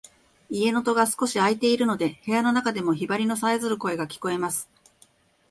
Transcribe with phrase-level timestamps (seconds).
[0.49, 4.67] 家の戸が少し開いているので、部屋の中でもヒバリのさえずる声が聞こえます。